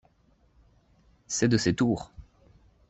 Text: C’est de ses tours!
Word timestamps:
C’est 1.27 1.47
de 1.47 1.57
ses 1.59 1.75
tours! 1.75 2.11